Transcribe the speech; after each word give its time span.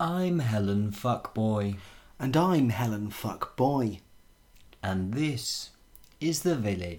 I'm 0.00 0.40
Helen 0.40 0.90
Fuckboy, 0.90 1.76
And 2.18 2.36
I'm 2.36 2.70
Helen 2.70 3.10
Fuckboy. 3.10 4.00
and 4.82 5.14
this 5.14 5.70
is 6.20 6.42
The 6.42 6.56
Village. 6.56 6.98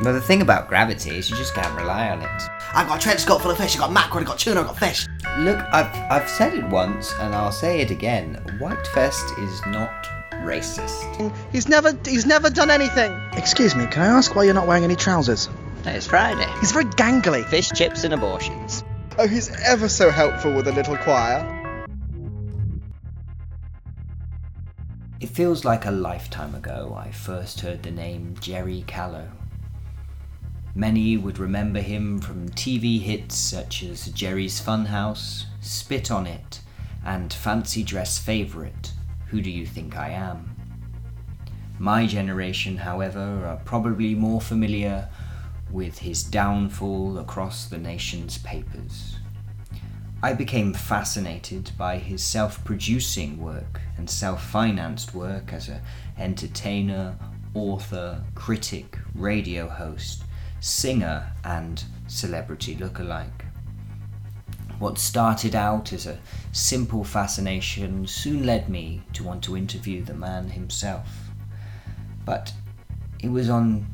But 0.00 0.12
the 0.12 0.20
thing 0.20 0.42
about 0.42 0.68
gravity 0.68 1.10
is 1.10 1.28
you 1.28 1.36
just 1.36 1.54
can't 1.54 1.74
rely 1.76 2.08
on 2.10 2.22
it. 2.22 2.42
I've 2.72 2.86
got 2.86 2.98
a 2.98 3.02
trench 3.02 3.26
coat 3.26 3.42
full 3.42 3.50
of 3.50 3.58
fish, 3.58 3.74
I've 3.74 3.80
got 3.80 3.92
mackerel, 3.92 4.20
I've 4.20 4.26
got 4.28 4.38
tuna, 4.38 4.60
I've 4.60 4.66
got 4.68 4.78
fish. 4.78 5.08
Look, 5.38 5.58
I've, 5.72 5.92
I've 6.10 6.28
said 6.28 6.54
it 6.54 6.64
once 6.68 7.12
and 7.20 7.34
I'll 7.34 7.50
say 7.50 7.80
it 7.80 7.90
again. 7.90 8.36
Whitefest 8.60 9.42
is 9.42 9.60
not 9.66 10.06
racist. 10.40 11.32
He's 11.52 11.68
never 11.68 11.98
he's 12.04 12.26
never 12.26 12.50
done 12.50 12.70
anything. 12.70 13.12
Excuse 13.32 13.74
me, 13.74 13.86
can 13.86 14.02
I 14.02 14.06
ask 14.06 14.34
why 14.34 14.44
you're 14.44 14.54
not 14.54 14.66
wearing 14.66 14.84
any 14.84 14.96
trousers? 14.96 15.48
It's 15.84 16.06
Friday. 16.06 16.46
He's 16.60 16.72
very 16.72 16.84
gangly. 16.84 17.44
Fish, 17.44 17.70
chips, 17.70 18.04
and 18.04 18.12
abortions. 18.12 18.84
Oh, 19.18 19.26
he's 19.26 19.50
ever 19.62 19.88
so 19.88 20.10
helpful 20.10 20.52
with 20.52 20.68
a 20.68 20.72
little 20.72 20.96
choir. 20.98 21.54
It 25.20 25.30
feels 25.30 25.64
like 25.64 25.86
a 25.86 25.90
lifetime 25.90 26.54
ago 26.54 26.96
I 26.96 27.10
first 27.10 27.60
heard 27.60 27.82
the 27.82 27.90
name 27.90 28.36
Jerry 28.40 28.84
Callow. 28.86 29.28
Many 30.74 31.16
would 31.16 31.38
remember 31.40 31.80
him 31.80 32.20
from 32.20 32.48
TV 32.50 33.00
hits 33.00 33.36
such 33.36 33.82
as 33.82 34.06
Jerry's 34.08 34.60
Funhouse, 34.60 35.46
Spit 35.60 36.12
on 36.12 36.26
It, 36.28 36.60
and 37.04 37.32
Fancy 37.32 37.82
Dress 37.82 38.18
Favourite, 38.18 38.92
Who 39.30 39.42
Do 39.42 39.50
You 39.50 39.66
Think 39.66 39.96
I 39.96 40.10
Am? 40.10 40.56
My 41.78 42.06
generation, 42.06 42.78
however, 42.78 43.44
are 43.46 43.60
probably 43.64 44.14
more 44.14 44.40
familiar 44.40 45.08
with 45.70 45.98
his 45.98 46.22
downfall 46.22 47.18
across 47.18 47.66
the 47.66 47.78
nation's 47.78 48.38
papers. 48.38 49.18
I 50.22 50.32
became 50.32 50.72
fascinated 50.72 51.70
by 51.76 51.98
his 51.98 52.22
self 52.24 52.64
producing 52.64 53.38
work 53.38 53.80
and 53.98 54.08
self 54.08 54.42
financed 54.44 55.14
work 55.14 55.52
as 55.52 55.68
an 55.68 55.82
entertainer, 56.16 57.16
author, 57.54 58.24
critic, 58.34 58.98
radio 59.14 59.68
host, 59.68 60.24
singer, 60.60 61.32
and 61.44 61.84
celebrity 62.06 62.74
lookalike. 62.76 63.47
What 64.78 64.98
started 64.98 65.54
out 65.56 65.92
as 65.92 66.06
a 66.06 66.18
simple 66.52 67.02
fascination 67.02 68.06
soon 68.06 68.46
led 68.46 68.68
me 68.68 69.02
to 69.14 69.24
want 69.24 69.42
to 69.44 69.56
interview 69.56 70.04
the 70.04 70.14
man 70.14 70.48
himself. 70.50 71.08
But 72.24 72.52
it 73.22 73.28
was 73.30 73.50
on 73.50 73.86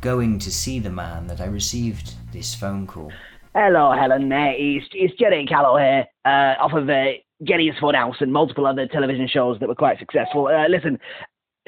going 0.00 0.38
to 0.38 0.50
see 0.50 0.78
the 0.78 0.90
man 0.90 1.26
that 1.26 1.40
I 1.40 1.46
received 1.46 2.14
this 2.32 2.54
phone 2.54 2.86
call. 2.86 3.12
Hello, 3.54 3.92
Helen. 3.92 4.32
Uh, 4.32 4.52
it's, 4.56 4.86
it's 4.92 5.14
Jerry 5.18 5.46
Callow 5.46 5.76
here, 5.76 6.06
uh, 6.24 6.54
off 6.58 6.72
of 6.72 6.88
uh, 6.88 7.12
Jerry's 7.42 7.74
Funhouse 7.80 8.20
and 8.20 8.32
multiple 8.32 8.66
other 8.66 8.86
television 8.86 9.28
shows 9.28 9.58
that 9.60 9.68
were 9.68 9.74
quite 9.74 9.98
successful. 9.98 10.46
Uh, 10.48 10.66
listen, 10.68 10.98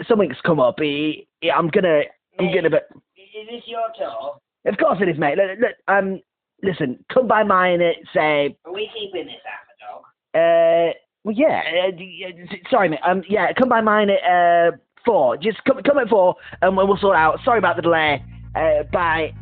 something's 0.09 0.37
come 0.45 0.61
up. 0.61 0.77
I, 0.81 1.25
I- 1.45 1.51
I'm 1.55 1.69
gonna, 1.69 2.01
I'm 2.41 2.53
gonna. 2.55 2.71
But 2.71 2.89
Is 3.17 3.47
this 3.51 3.63
your 3.67 3.83
tour? 3.99 4.37
of 4.67 4.77
course 4.79 4.99
it 5.01 5.09
is, 5.09 5.19
mate. 5.19 5.37
Look, 5.39 5.59
look, 5.61 5.77
um, 5.89 6.21
listen, 6.67 7.05
come 7.13 7.27
by 7.27 7.43
mine 7.43 7.81
at 7.81 7.97
say, 8.15 8.57
Are 8.65 8.73
we 8.73 8.91
keeping 8.95 9.27
this 9.27 9.37
half 9.45 9.67
a 9.71 9.77
dog? 9.83 10.03
uh, 10.35 10.93
well, 11.25 11.35
yeah. 11.37 11.63
Uh, 11.89 11.91
d- 11.91 12.25
s- 12.51 12.59
sorry, 12.71 12.89
mate. 12.89 13.01
Um, 13.07 13.23
yeah, 13.29 13.53
come 13.53 13.69
by 13.69 13.81
mine 13.81 14.11
at 14.11 14.23
uh 14.23 14.77
four. 15.05 15.37
Just 15.37 15.63
come, 15.65 15.83
come 15.83 15.99
at 15.99 16.09
four, 16.09 16.35
and 16.63 16.77
we'll 16.77 16.97
sort 16.99 17.17
out. 17.17 17.39
Sorry 17.45 17.59
about 17.59 17.77
the 17.77 17.83
delay. 17.83 18.23
Uh, 18.55 18.83
bye. 18.93 19.33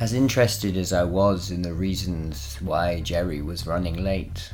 As 0.00 0.14
interested 0.14 0.76
as 0.76 0.92
I 0.92 1.04
was 1.04 1.50
in 1.50 1.62
the 1.62 1.74
reasons 1.74 2.56
why 2.60 3.00
Jerry 3.02 3.42
was 3.42 3.66
running 3.66 4.02
late, 4.02 4.50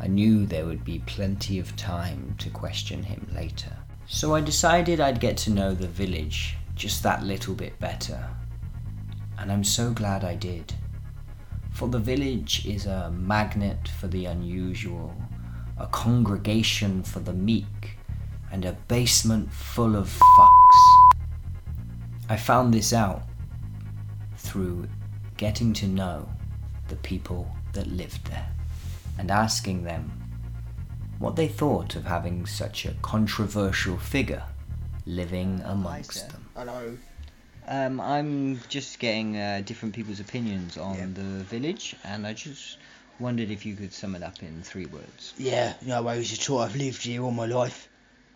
I 0.00 0.06
knew 0.06 0.46
there 0.46 0.66
would 0.66 0.84
be 0.84 1.00
plenty 1.06 1.58
of 1.58 1.74
time 1.76 2.34
to 2.38 2.50
question 2.50 3.02
him 3.02 3.26
later. 3.34 3.72
So 4.06 4.34
I 4.34 4.40
decided 4.40 5.00
I'd 5.00 5.20
get 5.20 5.36
to 5.38 5.50
know 5.50 5.74
the 5.74 5.88
village 5.88 6.56
just 6.74 7.02
that 7.02 7.24
little 7.24 7.54
bit 7.54 7.78
better. 7.80 8.28
And 9.38 9.50
I'm 9.50 9.64
so 9.64 9.90
glad 9.92 10.24
I 10.24 10.34
did. 10.36 10.72
For 11.72 11.88
the 11.88 11.98
village 11.98 12.66
is 12.66 12.86
a 12.86 13.10
magnet 13.10 13.88
for 13.98 14.06
the 14.06 14.26
unusual, 14.26 15.14
a 15.78 15.86
congregation 15.86 17.02
for 17.02 17.20
the 17.20 17.32
meek, 17.32 17.96
and 18.52 18.64
a 18.64 18.72
basement 18.88 19.52
full 19.52 19.96
of 19.96 20.08
fucks. 20.08 21.56
I 22.28 22.36
found 22.36 22.72
this 22.72 22.92
out 22.92 23.22
through 24.36 24.88
getting 25.36 25.72
to 25.74 25.86
know 25.86 26.28
the 26.88 26.96
people 26.96 27.50
that 27.72 27.86
lived 27.86 28.26
there 28.26 28.48
and 29.18 29.30
asking 29.30 29.84
them 29.84 30.12
what 31.18 31.36
they 31.36 31.48
thought 31.48 31.96
of 31.96 32.04
having 32.04 32.44
such 32.46 32.84
a 32.84 32.94
controversial 33.02 33.96
figure 33.96 34.44
living 35.06 35.62
amongst 35.64 36.30
them. 36.30 36.46
Hello. 36.54 36.96
Um, 37.66 38.00
I'm 38.00 38.60
just 38.68 38.98
getting 38.98 39.36
uh, 39.36 39.62
different 39.64 39.94
people's 39.94 40.20
opinions 40.20 40.76
on 40.76 41.14
the 41.14 41.44
village, 41.44 41.94
and 42.04 42.26
I 42.26 42.32
just 42.32 42.76
wondered 43.20 43.50
if 43.50 43.64
you 43.64 43.76
could 43.76 43.92
sum 43.92 44.14
it 44.14 44.22
up 44.22 44.42
in 44.42 44.62
three 44.62 44.86
words. 44.86 45.32
Yeah, 45.38 45.74
no 45.82 46.02
worries 46.02 46.32
at 46.32 46.50
all. 46.50 46.58
I've 46.58 46.76
lived 46.76 47.02
here 47.02 47.22
all 47.22 47.30
my 47.30 47.46
life. 47.46 47.88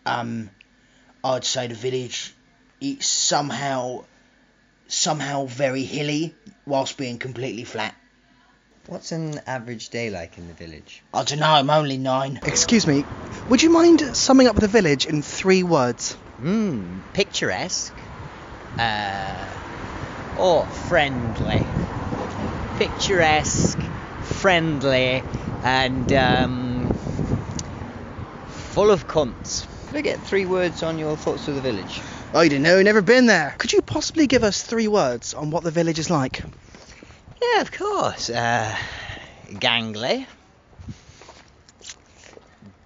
Um, 0.05 0.49
I'd 1.23 1.43
say 1.43 1.67
the 1.67 1.75
village, 1.75 2.33
it's 2.79 3.05
somehow, 3.05 4.05
somehow 4.87 5.45
very 5.45 5.83
hilly 5.83 6.33
whilst 6.65 6.97
being 6.97 7.17
completely 7.17 7.65
flat. 7.65 7.95
What's 8.87 9.11
an 9.11 9.41
average 9.45 9.89
day 9.89 10.09
like 10.09 10.37
in 10.37 10.47
the 10.47 10.53
village? 10.53 11.03
I 11.13 11.23
don't 11.25 11.39
know. 11.39 11.47
I'm 11.47 11.69
only 11.69 11.97
nine. 11.97 12.39
Excuse 12.45 12.87
me, 12.87 13.03
would 13.49 13.61
you 13.61 13.69
mind 13.69 14.15
summing 14.15 14.47
up 14.47 14.55
the 14.55 14.69
village 14.69 15.05
in 15.05 15.21
three 15.21 15.63
words? 15.63 16.13
Hmm, 16.13 16.99
picturesque. 17.11 17.93
Uh, 18.79 19.47
or 20.37 20.65
friendly. 20.65 21.65
Picturesque, 22.77 23.79
friendly, 24.23 25.23
and 25.63 26.13
um, 26.13 26.87
full 28.47 28.91
of 28.91 29.07
cunts. 29.07 29.65
Could 29.87 29.97
I 29.97 30.01
get 30.01 30.19
three 30.19 30.45
words 30.45 30.83
on 30.83 30.99
your 30.99 31.17
thoughts 31.17 31.47
of 31.47 31.55
the 31.55 31.61
village? 31.61 32.01
I 32.33 32.47
don't 32.49 32.61
know. 32.61 32.81
Never 32.81 33.01
been 33.01 33.25
there. 33.25 33.55
Could 33.57 33.73
you 33.73 33.81
possibly 33.81 34.27
give 34.27 34.43
us 34.43 34.61
three 34.61 34.87
words 34.87 35.33
on 35.33 35.49
what 35.49 35.63
the 35.63 35.71
village 35.71 35.97
is 35.97 36.09
like? 36.09 36.43
Yeah, 37.41 37.61
of 37.61 37.71
course. 37.71 38.29
Uh, 38.29 38.75
gangly. 39.53 40.27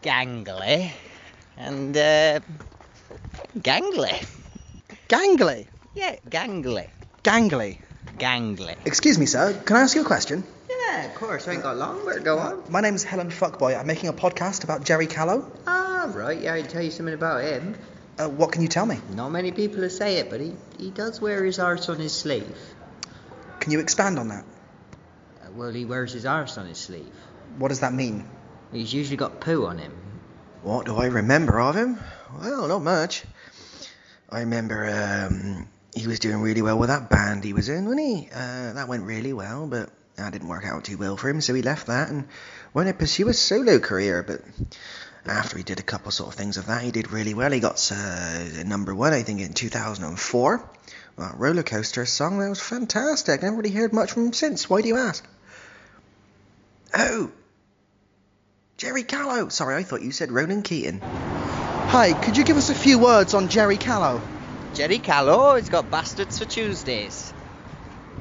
Gangly. 0.04 0.92
And, 1.58 1.98
uh, 1.98 2.40
gangly. 3.58 4.26
Gangly. 5.10 5.68
Yeah, 5.94 6.16
gangly. 6.30 6.88
Gangly. 7.24 7.80
Gangly. 8.18 8.76
Excuse 8.86 9.20
me, 9.20 9.26
sir. 9.26 9.54
Can 9.66 9.76
I 9.76 9.82
ask 9.82 9.96
you 9.96 10.02
a 10.04 10.06
question? 10.06 10.44
Yeah, 10.70 11.06
of 11.06 11.16
course. 11.16 11.48
I 11.48 11.54
ain't 11.54 11.64
got 11.64 11.76
long. 11.78 12.06
Where 12.06 12.20
go 12.20 12.40
on? 12.40 12.64
My 12.70 12.80
name's 12.82 13.04
Helen 13.04 13.30
Fuckboy. 13.30 13.78
I'm 13.78 13.88
making 13.88 14.10
a 14.10 14.14
podcast 14.14 14.64
about 14.64 14.86
Jerry 14.86 15.08
Callow. 15.08 15.52
Ah, 15.68 16.10
right. 16.14 16.40
Yeah, 16.42 16.54
I'd 16.54 16.70
tell 16.70 16.82
you 16.82 16.92
something 16.92 17.14
about 17.14 17.44
him. 17.44 17.76
Uh, 18.18 18.30
what 18.30 18.52
can 18.52 18.62
you 18.62 18.68
tell 18.68 18.86
me? 18.86 19.00
Not 19.16 19.30
many 19.30 19.52
people 19.52 19.90
say 19.90 20.18
it, 20.18 20.30
but 20.30 20.40
he, 20.40 20.54
he 20.78 20.92
does 20.92 21.20
wear 21.20 21.44
his 21.44 21.60
arse 21.60 21.90
on 21.90 21.98
his 22.00 22.14
sleeve. 22.14 22.58
Can 23.60 23.72
you 23.72 23.80
expand 23.80 24.18
on 24.18 24.30
that? 24.30 24.46
Uh, 25.44 25.52
well, 25.54 25.72
he 25.72 25.86
wears 25.86 26.14
his 26.14 26.26
arse 26.26 26.58
on 26.58 26.68
his 26.68 26.78
sleeve. 26.78 27.14
What 27.58 27.68
does 27.68 27.82
that 27.82 27.94
mean? 27.94 28.30
He's 28.72 28.94
usually 28.94 29.18
got 29.18 29.42
poo 29.42 29.66
on 29.66 29.78
him. 29.78 29.92
What 30.64 30.86
do 30.86 30.96
I 30.96 31.08
remember 31.08 31.60
of 31.60 31.76
him? 31.76 32.00
Well, 32.40 32.68
not 32.68 32.82
much. 32.82 33.26
I 34.30 34.42
remember 34.42 34.88
um, 34.88 35.68
he 35.94 36.08
was 36.08 36.20
doing 36.20 36.42
really 36.42 36.62
well 36.62 36.78
with 36.78 36.90
that 36.90 37.10
band 37.10 37.44
he 37.44 37.54
was 37.54 37.70
in, 37.70 37.86
wasn't 37.86 38.02
he? 38.02 38.30
Uh, 38.34 38.74
that 38.74 38.88
went 38.88 39.04
really 39.04 39.34
well, 39.34 39.68
but 39.68 39.90
that 40.16 40.32
didn't 40.32 40.48
work 40.48 40.66
out 40.66 40.84
too 40.84 40.98
well 40.98 41.18
for 41.18 41.30
him, 41.30 41.42
so 41.42 41.54
he 41.54 41.62
left 41.62 41.88
that 41.88 42.10
and 42.10 42.28
went 42.74 42.88
to 42.88 42.94
pursue 42.94 43.28
a 43.28 43.34
solo 43.34 43.80
career. 43.80 44.24
But 44.24 44.42
after 45.26 45.58
he 45.58 45.64
did 45.64 45.80
a 45.80 45.84
couple 45.84 46.12
sort 46.12 46.30
of 46.30 46.36
things 46.36 46.58
of 46.58 46.68
that, 46.68 46.82
he 46.82 46.92
did 46.92 47.12
really 47.12 47.34
well. 47.34 47.52
He 47.52 47.60
got 47.60 47.92
uh, 47.94 48.64
number 48.64 48.96
one, 48.96 49.14
I 49.14 49.24
think, 49.24 49.42
in 49.42 49.54
2004. 49.54 50.70
Well, 51.18 51.36
Roller 51.38 51.64
Coaster 51.64 52.06
song, 52.06 52.40
that 52.40 52.50
was 52.50 52.62
fantastic. 52.62 53.42
Never 53.42 53.58
really 53.58 53.72
heard 53.72 53.94
much 53.94 54.14
from 54.14 54.28
him 54.28 54.34
since. 54.34 54.70
Why 54.70 54.82
do 54.82 54.88
you 54.88 54.98
ask? 54.98 55.26
Oh, 56.94 57.32
Jerry 58.78 59.04
Callow. 59.04 59.50
Sorry, 59.50 59.76
I 59.76 59.84
thought 59.84 60.02
you 60.02 60.12
said 60.12 60.32
Ronan 60.32 60.64
Keaton. 60.64 61.02
Hi, 61.02 62.14
could 62.14 62.38
you 62.38 62.44
give 62.44 62.58
us 62.58 62.70
a 62.70 62.76
few 62.76 62.98
words 62.98 63.34
on 63.34 63.50
Jerry 63.50 63.78
Callow? 63.78 64.22
Jerry 64.82 64.98
Callow 64.98 65.54
has 65.54 65.70
got 65.70 65.92
bastards 65.92 66.40
for 66.40 66.46
Tuesdays. 66.46 67.36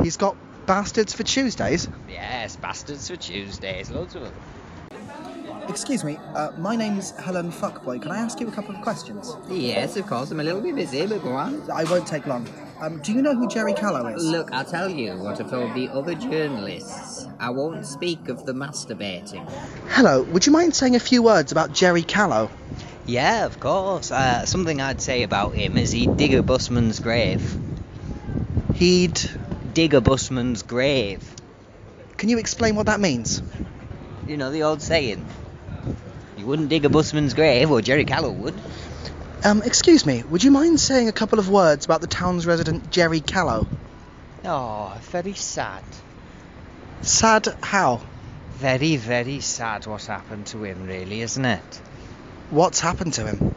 He's 0.03 0.19
got 0.19 0.37
bastards 0.67 1.15
for 1.15 1.23
Tuesdays. 1.23 1.89
Yes, 2.07 2.57
bastards 2.57 3.09
for 3.09 3.17
Tuesdays. 3.17 3.91
Loads 3.91 4.15
of 4.15 4.25
them. 4.25 4.35
Excuse 5.71 6.05
me, 6.05 6.19
uh, 6.35 6.51
my 6.59 6.77
name's 6.77 7.13
Helen 7.13 7.51
Fuckboy. 7.51 8.03
Can 8.03 8.11
I 8.11 8.19
ask 8.19 8.39
you 8.41 8.49
a 8.49 8.53
couple 8.53 8.77
of 8.77 8.83
questions? 8.83 9.35
Yes, 9.49 9.97
of 9.97 10.07
course. 10.07 10.33
I'm 10.33 10.41
a 10.41 10.43
little 10.43 10.61
bit 10.61 10.75
busy, 10.77 11.07
but 11.07 11.23
go 11.23 11.33
on. 11.33 11.63
I 11.71 11.85
won't 11.85 12.07
take 12.07 12.27
long. 12.27 12.47
Um, 12.79 13.01
do 13.01 13.15
you 13.15 13.23
know 13.23 13.35
who 13.35 13.49
Jerry 13.49 13.73
Callow 13.73 14.07
is? 14.09 14.23
Look, 14.23 14.53
I'll 14.53 14.67
tell 14.67 14.91
you 14.91 15.15
what 15.15 15.41
I've 15.41 15.49
told 15.49 15.73
the 15.75 15.89
other 15.89 16.15
journalists. 16.15 17.27
I 17.39 17.49
won't 17.49 17.87
speak 17.87 18.29
of 18.29 18.45
the 18.45 18.53
masturbating. 18.53 19.51
Hello, 19.89 20.25
would 20.25 20.45
you 20.45 20.53
mind 20.53 20.75
saying 20.75 20.95
a 20.95 21.01
few 21.01 21.23
words 21.23 21.53
about 21.53 21.73
Jerry 21.73 22.03
Callow? 22.03 22.51
Yeah, 23.07 23.47
of 23.47 23.59
course. 23.59 24.11
Uh, 24.11 24.47
something 24.47 24.81
I'd 24.81 25.01
say 25.01 25.23
about 25.23 25.55
him 25.55 25.77
is 25.77 25.91
he'd 25.91 26.17
dig 26.17 26.35
a 26.35 26.43
busman's 26.43 27.01
grave. 27.01 27.57
He'd. 28.75 29.21
Dig 29.73 29.95
a 29.95 30.01
busman's 30.01 30.63
grave. 30.63 31.23
Can 32.17 32.29
you 32.29 32.39
explain 32.39 32.77
what 32.77 32.87
that 32.87 33.01
means? 33.01 33.43
You 34.27 34.37
know 34.37 34.51
the 34.51 34.65
old 34.65 34.83
saying. 34.83 35.27
You 36.37 36.47
wouldn't 36.47 36.69
dig 36.69 36.85
a 36.85 36.89
busman's 36.89 37.35
grave, 37.35 37.71
or 37.71 37.81
Jerry 37.81 38.05
Callow 38.05 38.31
would. 38.31 38.55
Um, 39.45 39.63
excuse 39.63 40.05
me, 40.05 40.23
would 40.25 40.45
you 40.45 40.51
mind 40.51 40.81
saying 40.81 41.09
a 41.09 41.13
couple 41.13 41.39
of 41.39 41.49
words 41.49 41.85
about 41.85 42.01
the 42.01 42.07
town's 42.07 42.47
resident 42.47 42.91
Jerry 42.91 43.21
Callow? 43.21 43.67
Oh, 44.45 44.97
very 45.03 45.35
sad. 45.35 45.83
Sad 47.03 47.47
how? 47.63 48.01
Very, 48.55 48.97
very 48.97 49.41
sad 49.41 49.87
what's 49.87 50.07
happened 50.07 50.47
to 50.49 50.63
him, 50.65 50.87
really, 50.87 51.23
isn't 51.23 51.45
it? 51.45 51.81
What's 52.51 52.81
happened 52.81 53.15
to 53.15 53.27
him? 53.27 53.55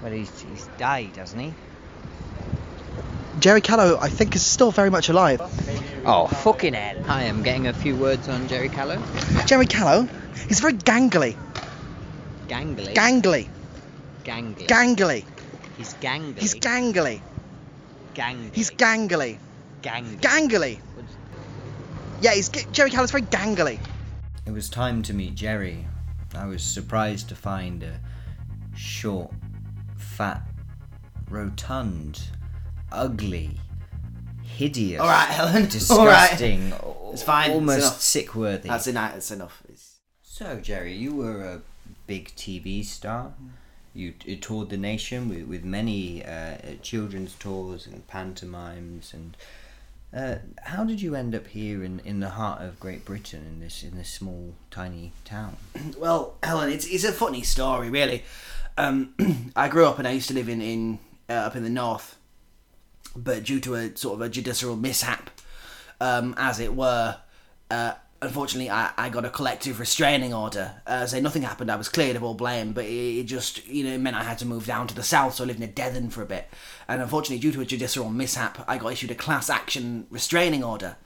Well, 0.00 0.12
he's, 0.12 0.40
he's 0.40 0.68
died, 0.78 1.16
hasn't 1.16 1.42
he? 1.42 1.54
Jerry 3.40 3.60
Callow, 3.60 3.98
I 4.00 4.08
think, 4.08 4.36
is 4.36 4.44
still 4.44 4.70
very 4.70 4.90
much 4.90 5.08
alive. 5.08 5.40
Oh, 6.04 6.28
fucking 6.28 6.74
hell. 6.74 7.02
Hi, 7.04 7.22
I'm 7.22 7.42
getting 7.42 7.66
a 7.66 7.72
few 7.72 7.96
words 7.96 8.28
on 8.28 8.46
Jerry 8.48 8.68
Callow. 8.68 9.02
Jerry 9.46 9.66
Callow? 9.66 10.08
He's 10.46 10.60
very 10.60 10.74
gangly. 10.74 11.36
Gangly. 12.46 12.94
Gangly. 12.94 13.48
Gangly. 14.24 14.66
Gangly. 14.66 15.24
He's 15.76 15.94
gangly. 15.94 16.38
He's 16.38 16.54
gangly. 16.54 17.20
gangly. 18.14 18.54
He's 18.54 18.70
gangly. 18.70 19.38
gangly. 19.82 20.20
Gangly. 20.20 20.80
Yeah, 22.20 22.34
he's 22.34 22.48
Jerry 22.48 22.90
Callow's 22.90 23.10
very 23.10 23.24
gangly. 23.24 23.78
It 24.46 24.52
was 24.52 24.68
time 24.68 25.02
to 25.02 25.12
meet 25.12 25.34
Jerry. 25.34 25.86
I 26.34 26.46
was 26.46 26.62
surprised 26.62 27.28
to 27.28 27.34
find 27.34 27.82
a 27.82 28.00
short, 28.78 29.32
fat, 29.96 30.42
rotund, 31.28 32.22
ugly, 32.92 33.58
hideous, 34.42 35.00
All 35.00 35.08
right, 35.08 35.28
Helen. 35.28 35.68
All 35.90 36.06
right. 36.06 36.30
disgusting, 36.38 36.72
It's 37.12 37.22
fine. 37.22 37.50
Almost 37.50 37.78
enough. 37.78 38.00
sick-worthy. 38.00 38.68
That's 38.68 38.86
enough. 38.86 39.12
That's 39.12 39.30
enough. 39.30 39.62
It's... 39.68 39.96
So, 40.22 40.60
Jerry, 40.60 40.94
you 40.94 41.14
were 41.14 41.42
a 41.42 41.60
big 42.06 42.34
TV 42.36 42.84
star. 42.84 43.32
You, 43.94 44.14
you 44.24 44.36
toured 44.36 44.70
the 44.70 44.76
nation 44.76 45.28
with, 45.28 45.42
with 45.48 45.64
many 45.64 46.24
uh, 46.24 46.56
children's 46.80 47.34
tours 47.34 47.86
and 47.86 48.06
pantomimes. 48.06 49.12
And 49.12 49.36
uh, 50.14 50.36
how 50.62 50.84
did 50.84 51.02
you 51.02 51.16
end 51.16 51.34
up 51.34 51.48
here 51.48 51.82
in, 51.82 52.00
in 52.04 52.20
the 52.20 52.30
heart 52.30 52.62
of 52.62 52.78
Great 52.78 53.04
Britain 53.04 53.44
in 53.48 53.60
this 53.60 53.82
in 53.82 53.96
this 53.96 54.08
small 54.08 54.54
tiny 54.70 55.12
town? 55.24 55.56
Well, 55.98 56.34
Helen, 56.44 56.70
it's 56.70 56.86
it's 56.86 57.04
a 57.04 57.12
funny 57.12 57.42
story, 57.42 57.90
really. 57.90 58.22
Um, 58.78 59.12
I 59.56 59.68
grew 59.68 59.86
up 59.86 59.98
and 59.98 60.06
I 60.06 60.12
used 60.12 60.28
to 60.28 60.34
live 60.34 60.48
in 60.48 60.62
in 60.62 61.00
uh, 61.28 61.32
up 61.32 61.56
in 61.56 61.64
the 61.64 61.68
north, 61.68 62.16
but 63.14 63.42
due 63.42 63.60
to 63.60 63.74
a 63.74 63.96
sort 63.96 64.14
of 64.14 64.20
a 64.22 64.28
judicial 64.28 64.76
mishap, 64.76 65.30
um, 66.00 66.34
as 66.38 66.60
it 66.60 66.74
were, 66.74 67.16
uh, 67.72 67.94
unfortunately, 68.22 68.70
I, 68.70 68.92
I 68.96 69.08
got 69.08 69.24
a 69.24 69.30
collective 69.30 69.80
restraining 69.80 70.32
order. 70.32 70.80
Uh, 70.86 71.06
say 71.06 71.20
nothing 71.20 71.42
happened, 71.42 71.72
I 71.72 71.76
was 71.76 71.88
cleared 71.88 72.14
of 72.14 72.22
all 72.22 72.34
blame, 72.34 72.72
but 72.72 72.84
it, 72.84 73.18
it 73.18 73.24
just 73.24 73.66
you 73.66 73.82
know 73.82 73.90
it 73.90 73.98
meant 73.98 74.14
I 74.14 74.22
had 74.22 74.38
to 74.38 74.46
move 74.46 74.64
down 74.64 74.86
to 74.86 74.94
the 74.94 75.02
south, 75.02 75.34
so 75.34 75.44
I 75.44 75.48
lived 75.48 75.58
near 75.58 75.68
Devon 75.68 76.08
for 76.08 76.22
a 76.22 76.26
bit. 76.26 76.48
And 76.86 77.02
unfortunately, 77.02 77.40
due 77.40 77.52
to 77.52 77.60
a 77.60 77.66
judicial 77.66 78.08
mishap, 78.08 78.64
I 78.68 78.78
got 78.78 78.92
issued 78.92 79.10
a 79.10 79.16
class 79.16 79.50
action 79.50 80.06
restraining 80.08 80.62
order, 80.62 80.96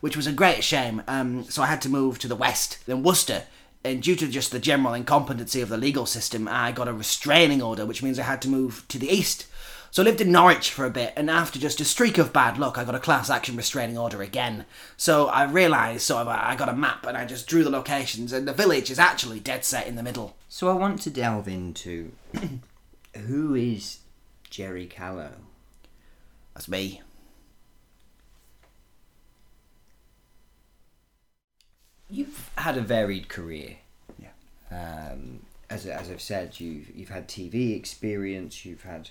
which 0.00 0.16
was 0.16 0.26
a 0.26 0.32
great 0.32 0.64
shame. 0.64 1.04
Um, 1.06 1.44
so 1.44 1.62
I 1.62 1.66
had 1.66 1.80
to 1.82 1.88
move 1.88 2.18
to 2.18 2.28
the 2.28 2.36
west, 2.36 2.84
then 2.86 3.04
Worcester. 3.04 3.44
And 3.82 4.02
due 4.02 4.16
to 4.16 4.28
just 4.28 4.52
the 4.52 4.58
general 4.58 4.94
incompetency 4.94 5.60
of 5.60 5.70
the 5.70 5.78
legal 5.78 6.04
system, 6.04 6.46
I 6.48 6.72
got 6.72 6.88
a 6.88 6.92
restraining 6.92 7.62
order, 7.62 7.86
which 7.86 8.02
means 8.02 8.18
I 8.18 8.24
had 8.24 8.42
to 8.42 8.48
move 8.48 8.84
to 8.88 8.98
the 8.98 9.08
east. 9.08 9.46
So 9.90 10.02
I 10.02 10.04
lived 10.04 10.20
in 10.20 10.30
Norwich 10.30 10.70
for 10.70 10.84
a 10.84 10.90
bit, 10.90 11.12
and 11.16 11.28
after 11.28 11.58
just 11.58 11.80
a 11.80 11.84
streak 11.84 12.16
of 12.16 12.32
bad 12.32 12.58
luck, 12.58 12.78
I 12.78 12.84
got 12.84 12.94
a 12.94 13.00
class 13.00 13.28
action 13.28 13.56
restraining 13.56 13.98
order 13.98 14.22
again. 14.22 14.66
So 14.96 15.26
I 15.26 15.44
realised, 15.44 16.02
sort 16.02 16.22
of, 16.22 16.28
I 16.28 16.54
got 16.54 16.68
a 16.68 16.76
map 16.76 17.06
and 17.06 17.16
I 17.16 17.24
just 17.24 17.48
drew 17.48 17.64
the 17.64 17.70
locations, 17.70 18.32
and 18.32 18.46
the 18.46 18.52
village 18.52 18.90
is 18.90 19.00
actually 19.00 19.40
dead 19.40 19.64
set 19.64 19.88
in 19.88 19.96
the 19.96 20.02
middle. 20.04 20.36
So 20.48 20.68
I 20.68 20.74
want 20.74 21.00
to 21.02 21.10
delve 21.10 21.48
into 21.48 22.12
who 23.16 23.54
is 23.56 23.98
Jerry 24.48 24.86
Callow. 24.86 25.32
That's 26.54 26.68
me. 26.68 27.00
You've 32.10 32.50
had 32.56 32.76
a 32.76 32.82
varied 32.82 33.28
career. 33.28 33.76
Yeah. 34.18 35.10
Um, 35.10 35.40
as, 35.68 35.86
as 35.86 36.10
I've 36.10 36.20
said, 36.20 36.58
you've 36.58 36.94
you've 36.94 37.08
had 37.10 37.28
TV 37.28 37.76
experience. 37.76 38.64
You've 38.64 38.82
had 38.82 39.10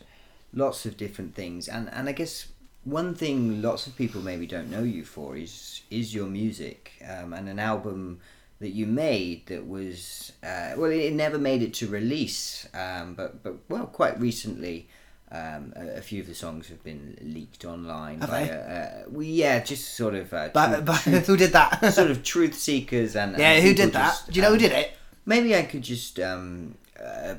lots 0.53 0.85
of 0.85 0.97
different 0.97 1.35
things, 1.35 1.67
and 1.67 1.89
and 1.93 2.09
I 2.09 2.11
guess 2.11 2.47
one 2.83 3.13
thing 3.13 3.61
lots 3.61 3.87
of 3.87 3.95
people 3.95 4.21
maybe 4.21 4.47
don't 4.47 4.69
know 4.69 4.83
you 4.83 5.03
for 5.03 5.35
is 5.35 5.81
is 5.89 6.13
your 6.13 6.27
music 6.27 6.93
um, 7.07 7.33
and 7.33 7.49
an 7.49 7.59
album 7.59 8.19
that 8.59 8.69
you 8.69 8.85
made 8.85 9.45
that 9.47 9.67
was 9.67 10.31
uh, 10.43 10.73
well 10.77 10.91
it 10.91 11.13
never 11.13 11.37
made 11.37 11.61
it 11.61 11.73
to 11.73 11.87
release 11.87 12.67
um, 12.73 13.13
but 13.15 13.43
but 13.43 13.55
well 13.69 13.85
quite 13.85 14.19
recently 14.19 14.87
um, 15.31 15.73
a, 15.75 15.97
a 15.97 16.01
few 16.01 16.21
of 16.21 16.27
the 16.27 16.33
songs 16.35 16.69
have 16.69 16.83
been 16.83 17.17
leaked 17.21 17.63
online 17.65 18.19
Have 18.21 18.29
by 18.29 18.43
they? 18.45 18.51
uh, 18.51 18.55
uh, 18.55 19.03
we 19.11 19.27
yeah 19.27 19.59
just 19.63 19.95
sort 19.95 20.15
of 20.15 20.33
uh, 20.33 20.49
But, 20.53 20.85
truth- 20.85 21.25
who 21.27 21.37
did 21.37 21.51
that? 21.51 21.93
sort 21.93 22.09
of 22.11 22.23
truth 22.23 22.55
seekers 22.55 23.15
and 23.15 23.37
yeah, 23.37 23.51
and 23.53 23.63
who 23.63 23.73
did 23.73 23.93
that? 23.93 24.07
just, 24.09 24.31
Do 24.31 24.35
you 24.35 24.41
know 24.41 24.49
who 24.49 24.53
um, 24.55 24.59
did 24.59 24.71
it? 24.71 24.91
Maybe 25.25 25.55
I 25.55 25.61
could 25.63 25.83
just 25.83 26.19
um, 26.19 26.75
uh, 26.99 27.35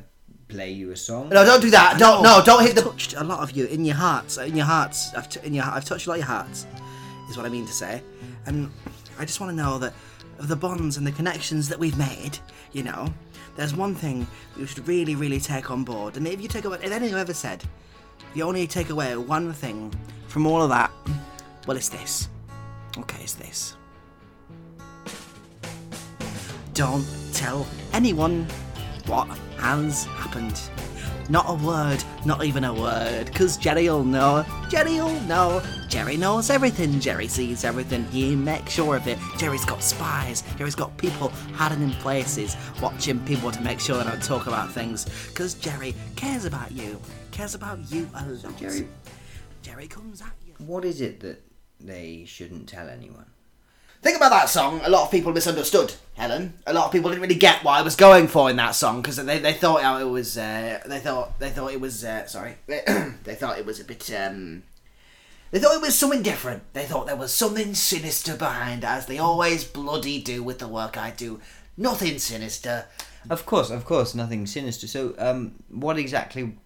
play 0.47 0.71
you 0.71 0.91
a 0.93 0.97
song. 0.97 1.29
No, 1.31 1.45
don't 1.45 1.61
do 1.61 1.71
that. 1.71 1.99
Don't 1.99 2.23
no, 2.23 2.43
don't 2.45 2.63
hit 2.65 2.75
the. 2.77 2.83
touched 2.83 3.15
a 3.15 3.25
lot 3.25 3.41
of 3.41 3.53
you 3.53 3.67
in 3.67 3.85
your 3.85 3.97
hearts. 3.97 4.39
In 4.39 4.57
your 4.57 4.67
hearts, 4.67 5.13
I've 5.15 5.29
t- 5.29 5.41
in 5.45 5.55
your 5.55 5.65
I've 5.65 5.85
touched 5.85 6.07
a 6.07 6.11
lot 6.11 6.15
of 6.15 6.21
your 6.21 6.27
hearts, 6.29 6.67
is 7.29 7.37
what 7.37 7.47
I 7.47 7.49
mean 7.49 7.67
to 7.67 7.73
say. 7.73 8.03
And 8.47 8.71
I 9.19 9.25
just 9.25 9.41
want 9.41 9.51
to 9.51 9.57
know 9.57 9.79
that 9.79 9.93
of 10.39 10.47
the 10.49 10.57
bonds 10.57 10.97
and 10.97 11.07
the 11.07 11.13
connections 11.13 11.69
that 11.69 11.79
we've 11.79 11.99
made, 11.99 12.39
you 12.73 12.83
know, 12.85 13.13
there's 13.61 13.77
one 13.77 13.95
thing 13.95 14.27
you 14.57 14.65
should 14.65 14.89
really, 14.89 15.15
really 15.15 15.39
take 15.39 15.71
on 15.71 15.85
board. 15.85 16.17
And 16.17 16.27
if 16.27 16.41
you 16.41 16.49
take 16.49 16.65
away, 16.65 16.79
anything 16.83 17.13
I've 17.13 17.21
ever 17.21 17.35
said, 17.35 17.63
you 18.35 18.43
only 18.45 18.67
take 18.67 18.89
away 18.89 19.15
one 19.19 19.53
thing 19.53 19.93
from 20.29 20.47
all 20.47 20.63
of 20.63 20.71
that, 20.71 20.91
well, 21.67 21.77
it's 21.77 21.91
this. 21.91 22.31
Okay, 22.97 23.23
it's 23.23 23.35
this. 23.35 23.77
Don't 26.73 27.07
tell 27.35 27.67
anyone 27.93 28.47
what 29.05 29.29
has 29.59 30.05
happened. 30.05 30.59
Not 31.31 31.45
a 31.49 31.55
word, 31.65 32.03
not 32.25 32.45
even 32.45 32.65
a 32.65 32.75
word, 32.75 33.33
cause 33.33 33.57
Jerry'll 33.57 34.03
know. 34.03 34.45
Jerry'll 34.69 35.21
know. 35.21 35.63
Jerry 35.89 36.17
knows 36.17 36.51
everything. 36.51 36.99
Jerry 36.99 37.29
sees 37.29 37.63
everything. 37.63 38.05
He 38.07 38.35
makes 38.35 38.73
sure 38.73 38.97
of 38.97 39.07
it. 39.07 39.17
Jerry's 39.39 39.65
got 39.65 39.81
spies. 39.81 40.43
Jerry's 40.59 40.75
got 40.75 40.97
people 40.97 41.29
hiding 41.55 41.83
in 41.83 41.93
places, 41.93 42.57
watching 42.83 43.21
people 43.21 43.53
to 43.53 43.61
make 43.61 43.79
sure 43.79 43.97
they 44.03 44.11
don't 44.11 44.21
talk 44.21 44.49
about 44.49 44.73
things. 44.73 45.07
Cause 45.35 45.55
Jerry 45.55 45.95
cares 46.17 46.47
about 46.47 46.73
you. 46.73 47.01
Cares 47.31 47.55
about 47.55 47.79
you 47.93 48.11
a 48.15 48.27
lot. 48.27 48.57
Jerry- 48.59 48.89
Jerry 49.63 49.87
comes 49.87 50.21
at 50.21 50.33
you. 50.45 50.55
What 50.59 50.85
is 50.85 51.01
it 51.01 51.21
that 51.21 51.45
they 51.79 52.25
shouldn't 52.27 52.69
tell 52.69 52.89
anyone? 52.89 53.27
Think 54.03 54.17
about 54.17 54.31
that 54.31 54.49
song. 54.49 54.81
A 54.83 54.89
lot 54.89 55.05
of 55.05 55.11
people 55.11 55.33
misunderstood, 55.33 55.95
Helen. 56.15 56.55
A 56.67 56.73
lot 56.73 56.87
of 56.87 56.93
people 56.93 57.11
didn't 57.11 57.23
really 57.23 57.35
get 57.35 57.63
what 57.63 57.73
I 57.73 57.83
was 57.83 57.97
going 57.97 58.29
for 58.29 58.49
in 58.49 58.57
that 58.57 58.75
song 58.75 59.03
because 59.03 59.17
they, 59.17 59.39
they 59.39 59.53
thought 59.53 60.01
it 60.01 60.05
was 60.05 60.39
uh, 60.39 60.81
they 60.87 61.01
thought 61.01 61.39
they 61.39 61.51
thought 61.51 61.73
it 61.73 61.81
was 61.81 62.03
uh, 62.03 62.27
sorry 62.27 62.55
they 62.67 63.35
thought 63.35 63.59
it 63.59 63.67
was 63.67 63.79
a 63.79 63.85
bit 63.85 64.11
um, 64.15 64.63
they 65.51 65.59
thought 65.59 65.75
it 65.75 65.83
was 65.83 65.99
something 65.99 66.23
different. 66.23 66.63
They 66.73 66.85
thought 66.85 67.07
there 67.07 67.17
was 67.17 67.35
something 67.35 67.75
sinister 67.75 68.37
behind, 68.37 68.85
as 68.85 69.07
they 69.07 69.19
always 69.19 69.65
bloody 69.65 70.21
do 70.21 70.43
with 70.43 70.61
the 70.61 70.69
work 70.69 70.97
I 70.97 71.11
do. 71.11 71.41
Nothing 71.77 72.19
sinister. 72.19 72.87
Of 73.29 73.47
course, 73.47 73.71
of 73.71 73.85
course, 73.85 74.15
nothing 74.15 74.47
sinister. 74.47 74.87
So, 74.87 75.15
um, 75.19 75.57
what 75.69 75.99
exactly 75.99 76.57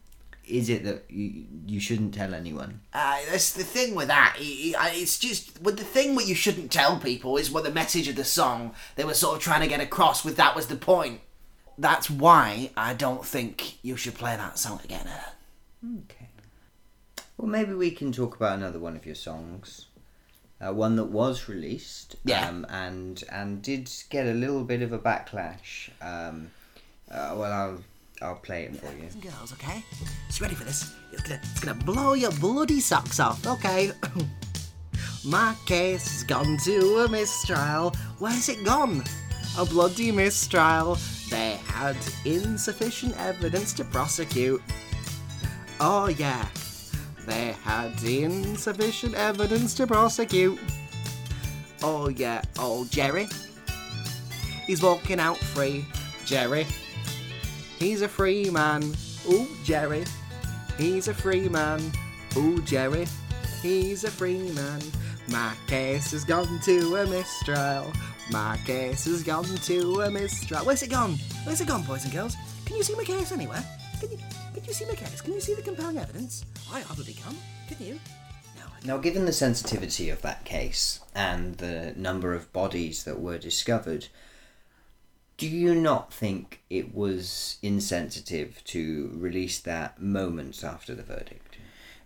is 0.46 0.68
it 0.68 0.84
that 0.84 1.04
you, 1.10 1.44
you 1.66 1.80
shouldn't 1.80 2.14
tell 2.14 2.34
anyone? 2.34 2.80
Uh, 2.92 3.18
that's 3.30 3.52
the 3.52 3.64
thing 3.64 3.94
with 3.94 4.08
that. 4.08 4.36
It- 4.38 4.42
it- 4.42 4.76
It's 5.02 5.18
just, 5.18 5.60
well, 5.62 5.74
the 5.74 5.84
thing 5.84 6.14
what 6.14 6.26
you 6.26 6.34
shouldn't 6.34 6.70
tell 6.70 6.98
people 6.98 7.36
is 7.36 7.50
what 7.50 7.64
the 7.64 7.70
message 7.72 8.08
of 8.08 8.16
the 8.16 8.24
song 8.24 8.74
they 8.96 9.04
were 9.04 9.14
sort 9.14 9.36
of 9.36 9.42
trying 9.42 9.60
to 9.62 9.66
get 9.68 9.80
across 9.80 10.24
with. 10.24 10.36
That 10.36 10.54
was 10.56 10.66
the 10.66 10.76
point. 10.76 11.20
That's 11.78 12.08
why 12.08 12.70
I 12.76 12.94
don't 12.94 13.24
think 13.26 13.78
you 13.82 13.96
should 13.96 14.14
play 14.14 14.36
that 14.36 14.58
song 14.58 14.80
again. 14.84 15.08
Okay. 16.04 16.28
Well, 17.36 17.48
maybe 17.48 17.74
we 17.74 17.90
can 17.90 18.12
talk 18.12 18.36
about 18.36 18.58
another 18.58 18.78
one 18.78 18.96
of 18.96 19.06
your 19.06 19.14
songs. 19.16 19.86
uh, 20.60 20.72
one 20.72 20.94
that 20.96 21.04
was 21.06 21.48
released, 21.48 22.14
Yeah. 22.24 22.48
um, 22.48 22.64
and 22.70 23.22
and 23.30 23.60
did 23.60 23.90
get 24.08 24.24
a 24.26 24.32
little 24.32 24.62
bit 24.64 24.80
of 24.82 24.92
a 24.92 24.98
backlash. 24.98 25.90
Um, 26.00 26.52
uh, 27.10 27.34
well, 27.36 27.52
I'll 27.52 27.84
I'll 28.24 28.36
play 28.36 28.64
it 28.64 28.76
for 28.76 28.90
you. 28.96 29.08
Girls, 29.20 29.52
okay? 29.52 29.84
She's 30.28 30.40
ready 30.40 30.54
for 30.54 30.64
this. 30.64 30.94
It's 31.12 31.22
gonna, 31.22 31.40
it's 31.42 31.60
gonna 31.60 31.84
blow 31.84 32.14
your 32.14 32.32
bloody 32.32 32.80
socks 32.80 33.20
off, 33.20 33.46
okay? 33.46 33.92
My 35.24 35.54
case 35.66 36.10
has 36.10 36.24
gone 36.24 36.56
to 36.64 37.04
a 37.04 37.08
mistrial. 37.08 37.94
Where's 38.18 38.48
it 38.48 38.64
gone? 38.64 39.04
A 39.58 39.66
bloody 39.66 40.10
mistrial. 40.10 40.96
They 41.30 41.58
had 41.66 41.96
insufficient 42.24 43.16
evidence 43.18 43.72
to 43.74 43.84
prosecute. 43.84 44.62
Oh, 45.80 46.08
yeah. 46.08 46.48
They 47.26 47.52
had 47.62 48.02
insufficient 48.02 49.14
evidence 49.14 49.74
to 49.74 49.86
prosecute. 49.86 50.58
Oh, 51.82 52.08
yeah. 52.08 52.42
Oh, 52.58 52.86
Jerry. 52.90 53.28
He's 54.66 54.82
walking 54.82 55.20
out 55.20 55.36
free. 55.38 55.84
Jerry. 56.24 56.66
He's 57.78 58.02
a 58.02 58.08
free 58.08 58.50
man. 58.50 58.94
Ooh, 59.28 59.48
Jerry. 59.64 60.04
He's 60.78 61.08
a 61.08 61.14
free 61.14 61.48
man. 61.48 61.80
Ooh, 62.36 62.60
Jerry. 62.62 63.06
He's 63.62 64.04
a 64.04 64.10
free 64.10 64.50
man. 64.52 64.80
My 65.28 65.54
case 65.66 66.12
has 66.12 66.24
gone 66.24 66.60
to 66.64 66.96
a 66.96 67.06
mistrial. 67.06 67.92
My 68.30 68.58
case 68.64 69.04
has 69.06 69.22
gone 69.22 69.44
to 69.44 70.00
a 70.02 70.10
mistrial. 70.10 70.64
Where's 70.64 70.82
it 70.82 70.90
gone? 70.90 71.16
Where's 71.44 71.60
it 71.60 71.68
gone, 71.68 71.82
boys 71.82 72.04
and 72.04 72.12
girls? 72.12 72.36
Can 72.64 72.76
you 72.76 72.82
see 72.82 72.94
my 72.94 73.04
case 73.04 73.32
anywhere? 73.32 73.64
Can 74.00 74.10
you, 74.10 74.18
can 74.52 74.64
you 74.64 74.72
see 74.72 74.84
my 74.86 74.94
case? 74.94 75.20
Can 75.20 75.32
you 75.32 75.40
see 75.40 75.54
the 75.54 75.62
compelling 75.62 75.98
evidence? 75.98 76.44
I 76.72 76.80
obviously 76.90 77.14
can. 77.14 77.36
Can 77.68 77.86
you? 77.86 78.00
No. 78.56 78.64
Now, 78.84 78.98
given 78.98 79.24
the 79.24 79.32
sensitivity 79.32 80.10
of 80.10 80.22
that 80.22 80.44
case 80.44 81.00
and 81.14 81.56
the 81.56 81.94
number 81.96 82.34
of 82.34 82.52
bodies 82.52 83.04
that 83.04 83.20
were 83.20 83.38
discovered, 83.38 84.08
do 85.36 85.48
you 85.48 85.74
not 85.74 86.12
think 86.12 86.60
it 86.70 86.94
was 86.94 87.58
insensitive 87.62 88.62
to 88.64 89.10
release 89.14 89.58
that 89.60 90.00
moments 90.00 90.62
after 90.62 90.94
the 90.94 91.02
verdict? 91.02 91.56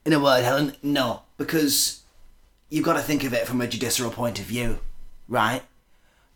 In 0.05 0.13
a 0.13 0.21
word, 0.21 0.45
Helen, 0.45 0.75
no, 0.83 1.23
because 1.37 2.03
you've 2.71 2.85
got 2.85 2.95
to 2.95 3.03
think 3.03 3.25
of 3.25 3.35
it 3.35 3.47
from 3.47 3.61
a 3.61 3.67
judicial 3.67 4.11
point 4.11 4.39
of 4.39 4.47
view, 4.47 4.79
right? 5.29 5.63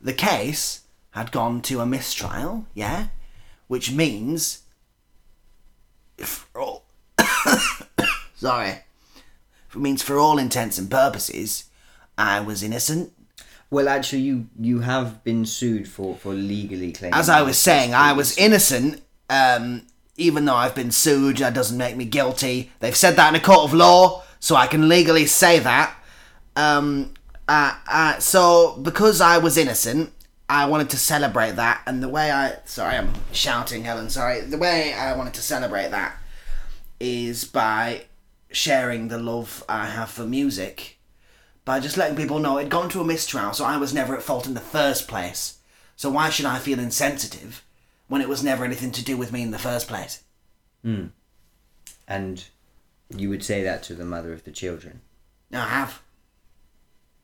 The 0.01 0.13
case 0.13 0.83
had 1.13 1.33
gone 1.33 1.63
to 1.63 1.81
a 1.81 1.87
mistrial, 1.87 2.67
yeah, 2.75 3.09
which 3.69 3.91
means, 3.91 4.63
for 6.19 6.61
all, 6.61 6.85
sorry, 8.35 8.81
it 9.75 9.77
means 9.77 10.03
for 10.03 10.19
all 10.19 10.39
intents 10.39 10.77
and 10.77 10.91
purposes, 10.91 11.65
I 12.19 12.41
was 12.41 12.63
innocent. 12.63 13.13
Well, 13.73 13.89
actually, 13.89 14.21
you 14.21 14.49
you 14.61 14.81
have 14.81 15.25
been 15.25 15.47
sued 15.47 15.89
for 15.89 16.15
for 16.15 16.35
legally 16.35 16.93
claiming. 16.93 17.15
As 17.15 17.31
I 17.31 17.41
was 17.41 17.57
saying, 17.57 17.95
I 17.95 18.13
was 18.13 18.37
innocent. 18.37 19.01
Um, 19.31 19.87
even 20.19 20.45
though 20.45 20.55
I've 20.55 20.75
been 20.75 20.91
sued, 20.91 21.39
that 21.39 21.55
doesn't 21.55 21.79
make 21.79 21.97
me 21.97 22.05
guilty. 22.05 22.71
They've 22.81 22.95
said 22.95 23.17
that 23.17 23.31
in 23.31 23.41
a 23.41 23.43
court 23.43 23.61
of 23.61 23.73
law, 23.73 24.25
so 24.41 24.57
I 24.57 24.67
can 24.67 24.91
legally 24.91 25.25
say 25.25 25.59
that. 25.61 25.97
Um, 26.55 27.15
uh, 27.49 27.75
uh, 27.89 28.19
so 28.19 28.77
because 28.77 29.23
I 29.23 29.39
was 29.39 29.57
innocent, 29.57 30.13
I 30.51 30.67
wanted 30.67 30.91
to 30.91 30.99
celebrate 30.99 31.53
that, 31.53 31.81
and 31.87 32.03
the 32.03 32.11
way 32.11 32.31
I 32.31 32.57
sorry, 32.67 32.97
I'm 32.97 33.15
shouting, 33.33 33.85
Helen. 33.85 34.11
Sorry, 34.11 34.43
the 34.43 34.59
way 34.59 34.93
I 34.93 35.17
wanted 35.17 35.33
to 35.33 35.41
celebrate 35.41 35.93
that 35.93 36.19
is 37.01 37.47
by 37.47 38.03
sharing 38.51 39.09
the 39.09 39.17
love 39.17 39.65
I 39.67 39.87
have 39.87 40.11
for 40.11 40.27
music, 40.27 40.99
by 41.65 41.81
just 41.81 41.97
letting 41.97 42.17
people 42.17 42.39
know 42.39 42.59
it'd 42.59 42.71
gone 42.71 42.89
to 42.91 43.01
a 43.01 43.05
mistrial, 43.05 43.53
so 43.53 43.65
I 43.65 43.77
was 43.77 43.95
never 43.95 44.17
at 44.17 44.23
fault 44.23 44.47
in 44.47 44.55
the 44.55 44.61
first 44.61 45.07
place. 45.07 45.59
So 45.97 46.11
why 46.11 46.31
should 46.31 46.47
I 46.47 46.59
feel 46.59 46.81
insensitive 46.81 47.65
when 48.09 48.21
it 48.21 48.29
was 48.29 48.43
never 48.43 48.65
anything 48.65 48.91
to 48.93 49.05
do 49.05 49.17
with 49.17 49.33
me 49.33 49.43
in 49.43 49.53
the 49.53 49.59
first 49.59 49.87
place? 49.87 50.23
Hmm. 50.83 51.07
And 52.09 52.45
you 53.17 53.29
would 53.29 53.45
say 53.45 53.63
that 53.63 53.83
to 53.85 53.95
the 53.95 54.05
mother 54.05 54.33
of 54.33 54.45
the 54.45 54.51
children. 54.51 55.01
I 55.53 55.69
have. 55.69 56.03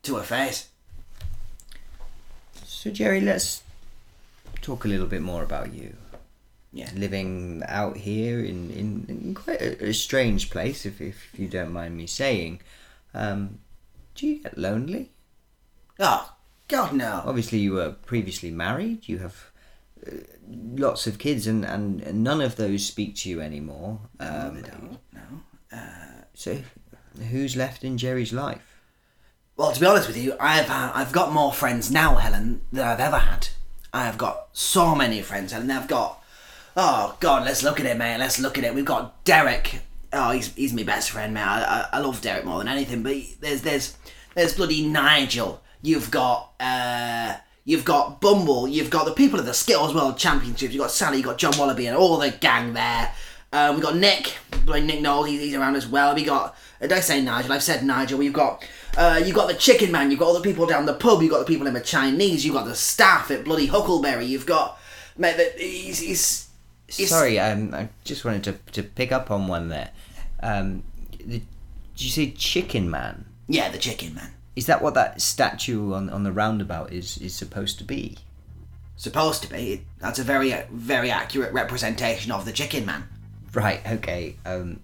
To 0.03 0.17
her 0.17 0.23
face. 0.23 0.69
So, 2.65 2.91
Jerry, 2.91 3.21
let's 3.21 3.63
talk 4.63 4.85
a 4.85 4.89
little 4.89 5.07
bit 5.07 5.23
more 5.23 5.43
about 5.43 5.75
you. 5.75 5.97
Yeah. 6.73 6.91
Living 6.95 7.63
out 7.67 7.97
here 7.97 8.39
in, 8.39 8.71
in, 8.71 9.07
in 9.09 9.35
quite 9.35 9.61
a, 9.61 9.87
a 9.89 9.95
strange 9.95 10.51
place, 10.51 10.87
if, 10.87 11.01
if 11.01 11.31
you 11.37 11.49
don't 11.49 11.73
mind 11.73 11.97
me 11.97 12.07
saying. 12.07 12.61
Um, 13.15 13.59
do 14.19 14.27
you 14.27 14.43
get 14.43 14.59
lonely? 14.59 15.13
Oh, 15.99 16.33
God, 16.67 16.93
no. 16.93 17.23
Obviously, 17.25 17.59
you 17.59 17.73
were 17.73 17.93
previously 17.93 18.51
married. 18.51 19.09
You 19.09 19.19
have 19.19 19.51
uh, 20.07 20.17
lots 20.49 21.07
of 21.07 21.19
kids, 21.19 21.47
and, 21.47 21.65
and 21.65 22.23
none 22.23 22.41
of 22.41 22.57
those 22.57 22.85
speak 22.85 23.17
to 23.17 23.31
you 23.31 23.41
anymore. 23.41 24.01
Um, 24.21 24.57
they 24.57 24.69
don't. 24.69 24.99
No. 25.13 25.79
so, 26.35 26.59
who's 27.31 27.57
left 27.57 27.85
in 27.85 27.97
Jerry's 27.97 28.33
life? 28.33 28.83
Well, 29.57 29.73
to 29.73 29.81
be 29.81 29.87
honest 29.87 30.09
with 30.09 30.17
you, 30.17 30.35
I've 30.39 30.71
uh, 30.71 30.93
I've 30.95 31.13
got 31.13 31.33
more 31.33 31.53
friends 31.53 31.91
now, 31.91 32.17
Helen, 32.17 32.61
than 32.73 32.87
I've 32.87 33.01
ever 33.01 33.19
had. 33.19 33.49
I 33.93 34.05
have 34.05 34.19
got 34.19 34.49
so 34.53 34.95
many 34.95 35.23
friends, 35.23 35.53
Helen. 35.53 35.71
I've 35.71 35.89
got, 35.89 36.23
oh 36.77 37.17
God, 37.19 37.45
let's 37.45 37.63
look 37.63 37.81
at 37.81 37.87
it, 37.87 37.97
mate. 37.97 38.19
Let's 38.19 38.39
look 38.39 38.59
at 38.59 38.65
it. 38.65 38.75
We've 38.75 38.85
got 38.85 39.25
Derek. 39.25 39.81
Oh, 40.13 40.31
he's 40.31 40.55
he's 40.55 40.73
my 40.73 40.85
best 40.85 41.11
friend, 41.11 41.35
mate. 41.35 41.43
I, 41.43 41.63
I, 41.93 41.99
I 41.99 41.99
love 42.01 42.21
Derek 42.23 42.45
more 42.45 42.59
than 42.59 42.69
anything. 42.69 43.03
But 43.03 43.17
there's 43.41 43.63
there's 43.63 43.97
there's 44.35 44.55
bloody 44.55 44.87
Nigel. 44.87 45.63
You've 45.83 46.11
got 46.11 46.53
uh, 46.59 47.37
you've 47.65 47.85
got 47.85 48.21
Bumble. 48.21 48.67
You've 48.69 48.91
got 48.91 49.05
the 49.05 49.13
people 49.13 49.39
of 49.39 49.47
the 49.47 49.55
Skittles 49.55 49.95
World 49.95 50.17
Championships. 50.19 50.73
You've 50.73 50.83
got 50.83 50.91
Sally. 50.91 51.19
You've 51.19 51.27
got 51.27 51.39
John 51.39 51.57
Wallaby 51.59 51.87
and 51.87 51.97
all 51.97 52.17
the 52.19 52.31
gang 52.31 52.73
there. 52.73 53.13
Um, 53.53 53.77
we've 53.77 53.85
got 53.85 53.97
Nick, 53.97 54.37
bloody 54.67 54.83
Nick 54.83 55.01
Knoll. 55.01 55.25
He's, 55.25 55.41
he's 55.41 55.55
around 55.55 55.77
as 55.77 55.87
well. 55.87 56.15
We 56.15 56.25
got. 56.25 56.55
uh, 56.81 56.87
Did 56.87 56.93
I 56.93 57.01
say 57.01 57.23
Nigel? 57.23 57.53
I've 57.53 57.63
said 57.63 57.85
Nigel. 57.85 58.19
We've 58.19 58.33
got. 58.33 58.67
Uh, 58.97 59.21
you've 59.25 59.37
got 59.37 59.49
the 59.49 59.55
Chicken 59.55 59.93
Man. 59.93 60.11
You've 60.11 60.21
got 60.21 60.27
all 60.27 60.35
the 60.35 60.41
people 60.41 60.67
down 60.67 60.87
the 60.87 60.95
pub. 60.95 61.23
You've 61.23 61.31
got 61.31 61.39
the 61.41 61.45
people 61.45 61.67
in 61.67 61.75
the 61.75 61.81
Chinese. 61.81 62.45
You've 62.45 62.55
got 62.55 62.67
the 62.67 62.75
staff 62.75 63.31
at 63.31 63.45
bloody 63.45 63.67
Huckleberry. 63.67 64.25
You've 64.27 64.47
got. 64.47 64.79
Mate, 65.17 65.53
he's, 65.59 65.99
he's, 65.99 66.48
he's 66.89 67.11
Sorry, 67.11 67.39
um, 67.39 67.75
I 67.75 67.89
just 68.05 68.25
wanted 68.25 68.45
to, 68.45 68.73
to 68.73 68.83
pick 68.83 69.13
up 69.13 69.31
on 69.31 69.47
one 69.47 69.69
there. 69.69 69.91
Um, 70.41 70.83
the, 71.19 71.39
did 71.39 72.03
you 72.03 72.11
say 72.11 72.31
Chicken 72.33 72.91
Man? 72.91 73.25
Yeah, 73.47 73.71
the 73.71 73.79
Chicken 73.79 74.15
Man. 74.15 74.33
Is 74.57 74.67
that 74.67 74.83
what 74.83 74.95
that 74.95 75.21
statue 75.21 75.93
on, 75.95 76.11
on 76.11 76.25
the 76.25 76.33
roundabout 76.33 76.93
is, 76.93 77.19
is 77.19 77.35
supposed 77.35 77.79
to 77.79 77.85
be? 77.85 78.19
supposed 78.99 79.43
to 79.45 79.49
be. 79.49 79.87
That's 80.01 80.19
a 80.19 80.25
very 80.25 80.53
very 80.71 81.11
accurate 81.11 81.55
representation 81.55 82.31
of 82.31 82.45
the 82.45 82.53
Chicken 82.53 82.85
Man. 82.85 83.09
Right, 83.55 83.81
okay. 83.91 84.37
Um, 84.45 84.81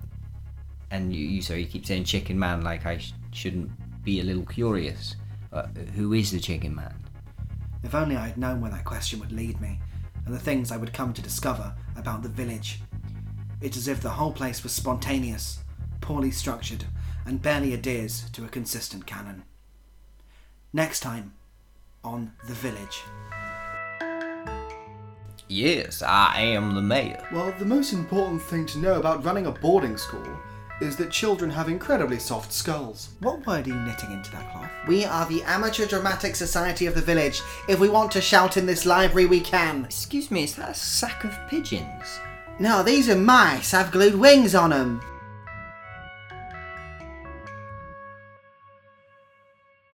and 0.90 1.14
you, 1.14 1.26
you 1.26 1.42
sorry, 1.42 1.62
you 1.62 1.66
keep 1.66 1.84
saying 1.84 2.04
Chicken 2.04 2.38
Man 2.38 2.62
like 2.62 2.86
I 2.86 2.98
sh- 2.98 3.12
shouldn't 3.32 3.70
be 4.02 4.20
a 4.20 4.24
little 4.24 4.46
curious. 4.46 5.16
Uh, 5.52 5.66
who 5.94 6.14
is 6.14 6.30
the 6.30 6.40
Chicken 6.40 6.74
Man? 6.74 6.94
If 7.82 7.94
only 7.94 8.16
I 8.16 8.28
had 8.28 8.38
known 8.38 8.62
where 8.62 8.70
that 8.70 8.84
question 8.84 9.20
would 9.20 9.32
lead 9.32 9.60
me, 9.60 9.78
and 10.24 10.34
the 10.34 10.38
things 10.38 10.70
I 10.70 10.76
would 10.76 10.92
come 10.92 11.12
to 11.12 11.22
discover 11.22 11.74
about 11.96 12.22
the 12.22 12.28
village. 12.28 12.80
It's 13.60 13.76
as 13.76 13.88
if 13.88 14.00
the 14.00 14.10
whole 14.10 14.32
place 14.32 14.62
was 14.62 14.72
spontaneous, 14.72 15.60
poorly 16.00 16.30
structured, 16.30 16.84
and 17.26 17.42
barely 17.42 17.72
adheres 17.72 18.28
to 18.30 18.44
a 18.44 18.48
consistent 18.48 19.06
canon. 19.06 19.44
Next 20.72 21.00
time, 21.00 21.34
on 22.02 22.32
The 22.46 22.54
Village. 22.54 23.02
Yes, 25.48 26.02
I 26.02 26.40
am 26.40 26.74
the 26.74 26.82
mayor. 26.82 27.26
Well, 27.32 27.54
the 27.58 27.64
most 27.64 27.92
important 27.92 28.42
thing 28.42 28.66
to 28.66 28.78
know 28.78 28.98
about 28.98 29.24
running 29.24 29.46
a 29.46 29.52
boarding 29.52 29.96
school 29.96 30.26
is 30.84 30.96
that 30.96 31.10
children 31.10 31.50
have 31.50 31.68
incredibly 31.68 32.18
soft 32.18 32.52
skulls. 32.52 33.08
What 33.20 33.46
word 33.46 33.66
are 33.66 33.70
you 33.70 33.74
knitting 33.74 34.12
into 34.12 34.30
that 34.32 34.52
cloth? 34.52 34.70
We 34.86 35.04
are 35.04 35.26
the 35.26 35.42
Amateur 35.42 35.86
Dramatic 35.86 36.36
Society 36.36 36.86
of 36.86 36.94
the 36.94 37.00
village. 37.00 37.40
If 37.68 37.80
we 37.80 37.88
want 37.88 38.12
to 38.12 38.20
shout 38.20 38.56
in 38.56 38.66
this 38.66 38.86
library, 38.86 39.26
we 39.26 39.40
can. 39.40 39.86
Excuse 39.86 40.30
me, 40.30 40.44
is 40.44 40.54
that 40.56 40.70
a 40.70 40.74
sack 40.74 41.24
of 41.24 41.36
pigeons? 41.48 42.20
No, 42.58 42.82
these 42.82 43.08
are 43.08 43.16
mice. 43.16 43.74
I've 43.74 43.90
glued 43.90 44.14
wings 44.14 44.54
on 44.54 44.70
them. 44.70 45.00